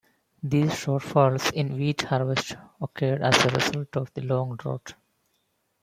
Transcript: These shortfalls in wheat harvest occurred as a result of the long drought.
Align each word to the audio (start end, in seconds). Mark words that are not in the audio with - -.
These 0.41 0.71
shortfalls 0.71 1.51
in 1.53 1.75
wheat 1.77 2.01
harvest 2.01 2.55
occurred 2.81 3.21
as 3.21 3.37
a 3.45 3.49
result 3.49 3.95
of 3.97 4.11
the 4.15 4.21
long 4.21 4.55
drought. 4.55 4.95